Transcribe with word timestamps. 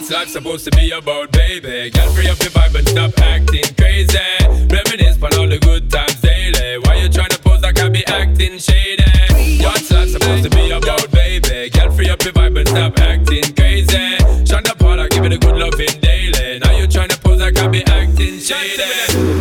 What's 0.00 0.12
life 0.12 0.28
supposed 0.30 0.64
to 0.64 0.70
be 0.70 0.90
about, 0.92 1.30
baby? 1.30 1.90
Girl, 1.90 2.08
free 2.12 2.26
up 2.26 2.40
your 2.40 2.48
vibe 2.52 2.74
and 2.74 2.88
stop 2.88 3.12
acting 3.20 3.64
crazy. 3.76 4.18
Reminisce 4.74 5.22
on 5.22 5.38
all 5.38 5.46
the 5.46 5.58
good 5.60 5.90
times 5.90 6.18
daily. 6.22 6.78
Why 6.78 6.94
you 6.94 7.10
trying 7.10 7.28
to 7.28 7.38
pose 7.38 7.60
like 7.60 7.78
I 7.78 7.90
be 7.90 8.02
acting 8.06 8.56
shady? 8.56 9.04
What's 9.62 9.90
life 9.90 10.08
supposed 10.08 10.44
to 10.44 10.56
be 10.56 10.70
about, 10.70 11.10
baby? 11.10 11.68
Girl, 11.68 11.90
free 11.92 12.08
up 12.08 12.24
your 12.24 12.32
vibe 12.32 12.58
and 12.58 12.68
stop 12.68 12.98
acting 12.98 13.44
crazy. 13.54 14.16
Sean 14.46 14.62
da 14.62 14.72
Paul, 14.72 15.06
give 15.08 15.26
it 15.26 15.34
a 15.34 15.38
good 15.38 15.56
loving 15.56 16.00
daily. 16.00 16.60
Now 16.60 16.72
you 16.78 16.86
trying 16.86 17.10
to 17.10 17.20
pose 17.20 17.40
like 17.40 17.58
I 17.58 17.68
be 17.68 17.84
acting 17.84 18.38
shady. 18.40 19.39